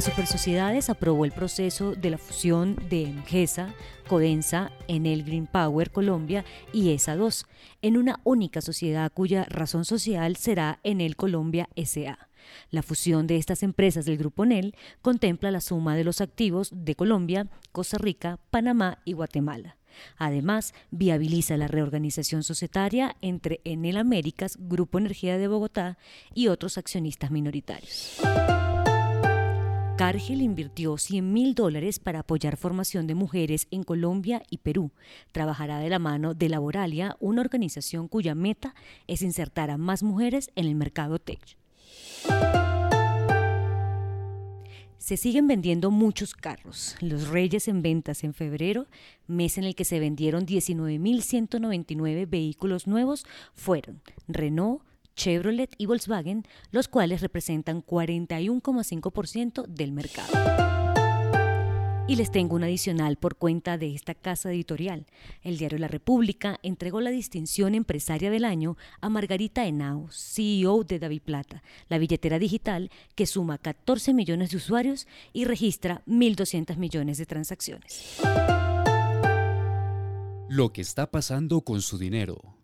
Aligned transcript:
Las 0.00 0.06
Supersociedades 0.06 0.88
aprobó 0.88 1.26
el 1.26 1.32
proceso 1.32 1.94
de 1.94 2.08
la 2.08 2.16
fusión 2.16 2.74
de 2.88 3.02
Emgesa, 3.02 3.74
Codensa, 4.08 4.72
Enel 4.88 5.24
Green 5.24 5.46
Power 5.46 5.90
Colombia 5.90 6.42
y 6.72 6.92
ESA 6.92 7.16
2 7.16 7.44
en 7.82 7.98
una 7.98 8.18
única 8.24 8.62
sociedad 8.62 9.12
cuya 9.12 9.44
razón 9.50 9.84
social 9.84 10.36
será 10.36 10.80
Enel 10.84 11.16
Colombia 11.16 11.68
SA. 11.76 12.30
La 12.70 12.82
fusión 12.82 13.26
de 13.26 13.36
estas 13.36 13.62
empresas 13.62 14.06
del 14.06 14.16
grupo 14.16 14.44
Enel 14.44 14.74
contempla 15.02 15.50
la 15.50 15.60
suma 15.60 15.94
de 15.94 16.04
los 16.04 16.22
activos 16.22 16.70
de 16.72 16.94
Colombia, 16.94 17.48
Costa 17.70 17.98
Rica, 17.98 18.38
Panamá 18.50 19.02
y 19.04 19.12
Guatemala. 19.12 19.76
Además, 20.16 20.72
viabiliza 20.90 21.58
la 21.58 21.68
reorganización 21.68 22.42
societaria 22.42 23.16
entre 23.20 23.60
Enel 23.64 23.98
Américas, 23.98 24.56
Grupo 24.58 24.96
Energía 24.96 25.36
de 25.36 25.48
Bogotá 25.48 25.98
y 26.32 26.48
otros 26.48 26.78
accionistas 26.78 27.30
minoritarios. 27.30 28.18
Cargill 30.00 30.40
invirtió 30.40 30.96
100 30.96 31.30
mil 31.30 31.54
dólares 31.54 31.98
para 31.98 32.20
apoyar 32.20 32.56
formación 32.56 33.06
de 33.06 33.14
mujeres 33.14 33.66
en 33.70 33.82
Colombia 33.82 34.42
y 34.48 34.56
Perú. 34.56 34.92
Trabajará 35.30 35.78
de 35.78 35.90
la 35.90 35.98
mano 35.98 36.32
de 36.32 36.48
Laboralia, 36.48 37.18
una 37.20 37.42
organización 37.42 38.08
cuya 38.08 38.34
meta 38.34 38.74
es 39.06 39.20
insertar 39.20 39.70
a 39.70 39.76
más 39.76 40.02
mujeres 40.02 40.48
en 40.56 40.64
el 40.64 40.74
mercado 40.74 41.18
tech. 41.18 41.58
Se 44.96 45.18
siguen 45.18 45.46
vendiendo 45.46 45.90
muchos 45.90 46.32
carros. 46.32 46.96
Los 47.00 47.28
Reyes 47.28 47.68
en 47.68 47.82
ventas 47.82 48.24
en 48.24 48.32
febrero, 48.32 48.86
mes 49.26 49.58
en 49.58 49.64
el 49.64 49.74
que 49.74 49.84
se 49.84 50.00
vendieron 50.00 50.46
19.199 50.46 52.26
vehículos 52.26 52.86
nuevos, 52.86 53.26
fueron 53.52 54.00
Renault, 54.28 54.80
Chevrolet 55.20 55.74
y 55.76 55.84
Volkswagen, 55.84 56.44
los 56.70 56.88
cuales 56.88 57.20
representan 57.20 57.84
41,5% 57.84 59.66
del 59.66 59.92
mercado. 59.92 60.32
Y 62.08 62.16
les 62.16 62.30
tengo 62.30 62.56
un 62.56 62.64
adicional 62.64 63.16
por 63.16 63.36
cuenta 63.36 63.76
de 63.76 63.94
esta 63.94 64.14
casa 64.14 64.50
editorial. 64.50 65.04
El 65.42 65.58
diario 65.58 65.78
La 65.78 65.88
República 65.88 66.58
entregó 66.62 67.02
la 67.02 67.10
distinción 67.10 67.74
empresaria 67.74 68.30
del 68.30 68.46
año 68.46 68.78
a 69.02 69.10
Margarita 69.10 69.66
Henao, 69.66 70.08
CEO 70.10 70.84
de 70.84 70.98
David 70.98 71.20
Plata, 71.20 71.62
la 71.90 71.98
billetera 71.98 72.38
digital 72.38 72.90
que 73.14 73.26
suma 73.26 73.58
14 73.58 74.14
millones 74.14 74.52
de 74.52 74.56
usuarios 74.56 75.06
y 75.34 75.44
registra 75.44 76.02
1.200 76.06 76.78
millones 76.78 77.18
de 77.18 77.26
transacciones. 77.26 78.22
Lo 80.48 80.72
que 80.72 80.80
está 80.80 81.10
pasando 81.10 81.60
con 81.60 81.82
su 81.82 81.98
dinero. 81.98 82.56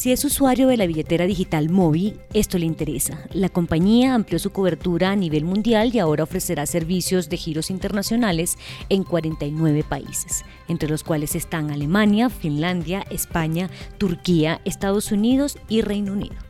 Si 0.00 0.12
es 0.12 0.24
usuario 0.24 0.66
de 0.68 0.78
la 0.78 0.86
billetera 0.86 1.26
digital 1.26 1.68
Mobi, 1.68 2.16
esto 2.32 2.56
le 2.56 2.64
interesa. 2.64 3.26
La 3.34 3.50
compañía 3.50 4.14
amplió 4.14 4.38
su 4.38 4.50
cobertura 4.50 5.10
a 5.10 5.14
nivel 5.14 5.44
mundial 5.44 5.90
y 5.94 5.98
ahora 5.98 6.24
ofrecerá 6.24 6.64
servicios 6.64 7.28
de 7.28 7.36
giros 7.36 7.68
internacionales 7.68 8.56
en 8.88 9.04
49 9.04 9.84
países, 9.86 10.46
entre 10.68 10.88
los 10.88 11.04
cuales 11.04 11.34
están 11.34 11.70
Alemania, 11.70 12.30
Finlandia, 12.30 13.04
España, 13.10 13.68
Turquía, 13.98 14.62
Estados 14.64 15.12
Unidos 15.12 15.58
y 15.68 15.82
Reino 15.82 16.14
Unido. 16.14 16.49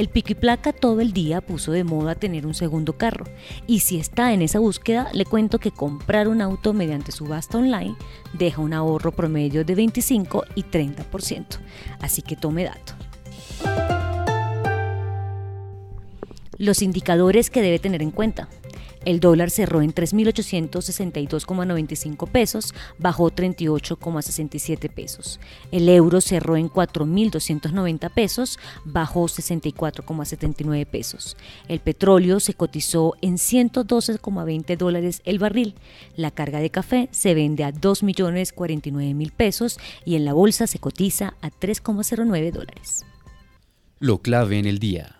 El 0.00 0.08
pico 0.08 0.32
y 0.32 0.34
placa 0.34 0.72
todo 0.72 1.02
el 1.02 1.12
día 1.12 1.42
puso 1.42 1.72
de 1.72 1.84
moda 1.84 2.14
tener 2.14 2.46
un 2.46 2.54
segundo 2.54 2.96
carro. 2.96 3.26
Y 3.66 3.80
si 3.80 3.98
está 3.98 4.32
en 4.32 4.40
esa 4.40 4.58
búsqueda, 4.58 5.10
le 5.12 5.26
cuento 5.26 5.58
que 5.58 5.72
comprar 5.72 6.26
un 6.26 6.40
auto 6.40 6.72
mediante 6.72 7.12
subasta 7.12 7.58
online 7.58 7.96
deja 8.32 8.62
un 8.62 8.72
ahorro 8.72 9.12
promedio 9.12 9.62
de 9.62 9.74
25 9.74 10.44
y 10.54 10.62
30%. 10.62 11.44
Así 12.00 12.22
que 12.22 12.34
tome 12.34 12.64
dato. 12.64 12.94
Los 16.56 16.80
indicadores 16.80 17.50
que 17.50 17.60
debe 17.60 17.78
tener 17.78 18.00
en 18.00 18.10
cuenta. 18.10 18.48
El 19.04 19.20
dólar 19.20 19.50
cerró 19.50 19.80
en 19.80 19.94
3.862,95 19.94 22.28
pesos, 22.28 22.74
bajó 22.98 23.30
38,67 23.30 24.90
pesos. 24.90 25.40
El 25.72 25.88
euro 25.88 26.20
cerró 26.20 26.56
en 26.56 26.68
4.290 26.68 28.12
pesos, 28.12 28.58
bajó 28.84 29.24
64,79 29.24 30.86
pesos. 30.86 31.38
El 31.68 31.80
petróleo 31.80 32.38
se 32.40 32.52
cotizó 32.54 33.14
en 33.22 33.36
112,20 33.36 34.76
dólares 34.76 35.22
el 35.24 35.38
barril. 35.38 35.76
La 36.16 36.30
carga 36.30 36.60
de 36.60 36.68
café 36.70 37.08
se 37.10 37.32
vende 37.34 37.64
a 37.64 37.72
2.049.000 37.72 39.32
pesos 39.32 39.78
y 40.04 40.16
en 40.16 40.26
la 40.26 40.34
bolsa 40.34 40.66
se 40.66 40.78
cotiza 40.78 41.32
a 41.40 41.50
3,09 41.50 42.52
dólares. 42.52 43.06
Lo 43.98 44.18
clave 44.18 44.58
en 44.58 44.66
el 44.66 44.78
día. 44.78 45.16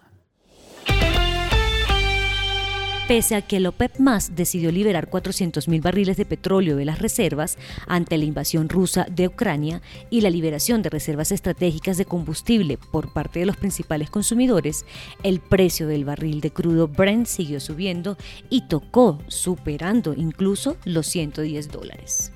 Pese 3.10 3.34
a 3.34 3.42
que 3.42 3.56
el 3.56 3.66
OPEP 3.66 3.98
más 3.98 4.36
decidió 4.36 4.70
liberar 4.70 5.10
400.000 5.10 5.82
barriles 5.82 6.16
de 6.16 6.24
petróleo 6.24 6.76
de 6.76 6.84
las 6.84 7.00
reservas 7.00 7.58
ante 7.88 8.16
la 8.16 8.24
invasión 8.24 8.68
rusa 8.68 9.04
de 9.10 9.26
Ucrania 9.26 9.82
y 10.10 10.20
la 10.20 10.30
liberación 10.30 10.80
de 10.80 10.90
reservas 10.90 11.32
estratégicas 11.32 11.96
de 11.96 12.04
combustible 12.04 12.78
por 12.92 13.12
parte 13.12 13.40
de 13.40 13.46
los 13.46 13.56
principales 13.56 14.10
consumidores, 14.10 14.84
el 15.24 15.40
precio 15.40 15.88
del 15.88 16.04
barril 16.04 16.40
de 16.40 16.52
crudo 16.52 16.86
Brent 16.86 17.26
siguió 17.26 17.58
subiendo 17.58 18.16
y 18.48 18.68
tocó, 18.68 19.18
superando 19.26 20.14
incluso 20.16 20.76
los 20.84 21.08
110 21.08 21.68
dólares 21.72 22.32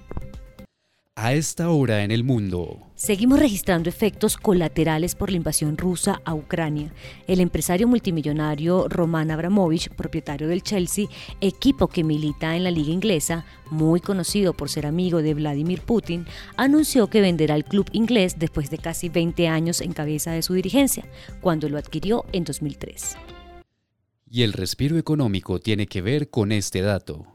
a 1.17 1.33
esta 1.33 1.71
hora 1.71 2.03
en 2.03 2.11
el 2.11 2.25
mundo. 2.25 2.81
Seguimos 2.97 3.39
registrando 3.39 3.89
efectos 3.89 4.37
colaterales 4.37 5.15
por 5.15 5.31
la 5.31 5.37
invasión 5.37 5.79
rusa 5.79 6.21
a 6.25 6.35
Ucrania. 6.35 6.93
El 7.29 7.41
empresario 7.41 7.87
multimillonario 7.87 8.89
Roman 8.89 9.31
Abramovich, 9.31 9.91
propietario 9.91 10.49
del 10.49 10.63
Chelsea, 10.63 11.07
equipo 11.41 11.87
que 11.87 12.03
milita 12.03 12.57
en 12.57 12.65
la 12.65 12.73
liga 12.73 12.93
inglesa, 12.93 13.47
muy 13.71 14.01
conocido 14.01 14.55
por 14.55 14.69
ser 14.69 14.87
amigo 14.87 15.23
de 15.23 15.35
Vladimir 15.35 15.83
Putin, 15.83 16.27
anunció 16.57 17.07
que 17.07 17.21
venderá 17.21 17.55
el 17.55 17.65
club 17.65 17.89
inglés 17.93 18.37
después 18.39 18.69
de 18.69 18.79
casi 18.79 19.09
20 19.09 19.47
años 19.47 19.81
en 19.83 19.93
cabeza 19.93 20.33
de 20.33 20.43
su 20.43 20.55
dirigencia, 20.55 21.05
cuando 21.41 21.69
lo 21.69 21.79
adquirió 21.79 22.25
en 22.33 22.43
2003. 22.43 23.17
Y 24.29 24.43
el 24.43 24.53
respiro 24.53 24.99
económico 24.99 25.61
tiene 25.61 25.87
que 25.87 26.03
ver 26.03 26.29
con 26.29 26.51
este 26.51 26.81
dato. 26.81 27.34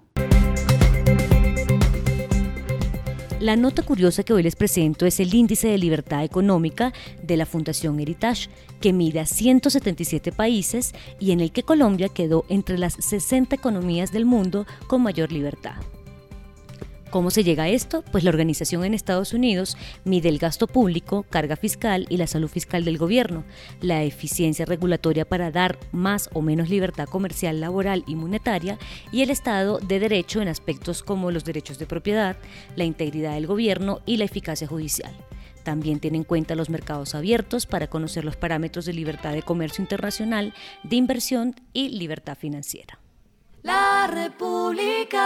La 3.39 3.55
nota 3.55 3.83
curiosa 3.83 4.23
que 4.23 4.33
hoy 4.33 4.43
les 4.43 4.57
presento 4.57 5.05
es 5.05 5.21
el 5.21 5.33
índice 5.33 5.69
de 5.69 5.77
libertad 5.77 6.25
económica 6.25 6.91
de 7.23 7.37
la 7.37 7.45
Fundación 7.45 7.97
Heritage, 7.97 8.49
que 8.81 8.91
mide 8.91 9.21
a 9.21 9.25
177 9.25 10.33
países 10.33 10.93
y 11.21 11.31
en 11.31 11.39
el 11.39 11.53
que 11.53 11.63
Colombia 11.63 12.09
quedó 12.09 12.43
entre 12.49 12.77
las 12.77 12.95
60 12.95 13.55
economías 13.55 14.11
del 14.11 14.25
mundo 14.25 14.65
con 14.87 15.03
mayor 15.03 15.31
libertad. 15.31 15.75
¿Cómo 17.09 17.31
se 17.31 17.43
llega 17.43 17.63
a 17.63 17.69
esto? 17.69 18.03
Pues 18.11 18.23
la 18.23 18.29
organización 18.29 18.85
en 18.85 18.93
Estados 18.93 19.33
Unidos 19.33 19.75
mide 20.03 20.29
el 20.29 20.37
gasto 20.37 20.67
público, 20.67 21.25
carga 21.27 21.55
fiscal 21.55 22.05
y 22.07 22.17
la 22.17 22.27
salud 22.27 22.47
fiscal 22.47 22.85
del 22.85 22.99
gobierno, 22.99 23.45
la 23.81 24.03
eficiencia 24.03 24.65
regulatoria 24.65 25.27
para 25.27 25.49
dar 25.49 25.79
más 25.91 26.29
o 26.33 26.43
menos 26.43 26.69
libertad 26.69 27.07
comercial, 27.07 27.61
laboral 27.61 28.03
y 28.05 28.15
monetaria 28.15 28.77
y 29.11 29.23
el 29.23 29.31
Estado 29.31 29.79
de 29.79 29.99
Derecho 29.99 30.39
en 30.41 30.49
aspectos 30.49 31.01
como 31.01 31.31
los 31.31 31.45
derechos 31.45 31.79
de 31.79 31.87
propiedad, 31.87 32.37
la 32.75 32.83
integridad 32.83 33.33
del 33.33 33.47
gobierno 33.47 34.01
y 34.05 34.17
la 34.17 34.25
eficacia 34.25 34.67
judicial. 34.67 35.15
También 35.63 35.99
tiene 35.99 36.17
en 36.17 36.23
cuenta 36.23 36.53
los 36.53 36.69
mercados 36.69 37.15
abiertos 37.15 37.65
para 37.65 37.87
conocer 37.87 38.23
los 38.23 38.35
parámetros 38.35 38.85
de 38.85 38.93
libertad 38.93 39.33
de 39.33 39.41
comercio 39.41 39.81
internacional, 39.81 40.53
de 40.83 40.95
inversión 40.95 41.55
y 41.73 41.89
libertad 41.89 42.37
financiera. 42.37 42.99
La 43.63 44.07
República. 44.07 45.19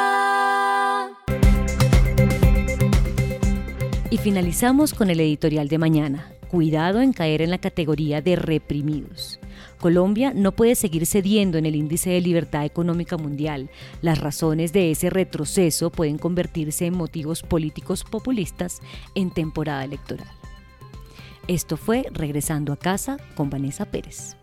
Y 4.14 4.20
finalizamos 4.20 4.94
con 4.94 5.10
el 5.10 5.20
editorial 5.20 5.68
de 5.70 5.80
mañana. 5.80 6.32
Cuidado 6.48 7.02
en 7.02 7.14
caer 7.14 7.42
en 7.42 7.50
la 7.50 7.58
categoría 7.58 8.22
de 8.22 8.36
reprimidos. 8.36 9.40
Colombia 9.80 10.34
no 10.36 10.52
puede 10.52 10.76
seguir 10.76 11.08
cediendo 11.08 11.58
en 11.58 11.66
el 11.66 11.76
índice 11.76 12.12
de 12.12 12.22
libertad 12.22 12.64
económica 12.64 13.18
mundial. 13.18 13.72
Las 14.04 14.20
razones 14.20 14.72
de 14.72 14.92
ese 14.92 15.10
retroceso 15.10 15.90
pueden 15.90 16.20
convertirse 16.20 16.86
en 16.86 16.96
motivos 16.96 17.42
políticos 17.42 18.04
populistas 18.04 18.84
en 19.16 19.32
temporada 19.32 19.84
electoral. 19.84 20.28
Esto 21.48 21.76
fue 21.76 22.06
Regresando 22.12 22.72
a 22.72 22.78
casa 22.78 23.18
con 23.34 23.50
Vanessa 23.50 23.86
Pérez. 23.86 24.38